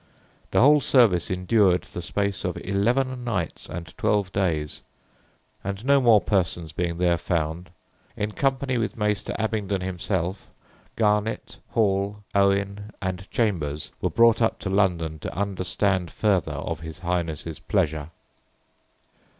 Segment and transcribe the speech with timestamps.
[0.49, 4.81] The whole service endured the space of eleven nights and twelve days,
[5.63, 7.69] and no more persons being there found,
[8.17, 10.49] in company with Mayster Abbingdon himself,
[10.95, 16.79] Garnet, Hill [Hall], Owen, and Chambers, were brought up to London to understand further of
[16.79, 18.09] his highness's pleasure."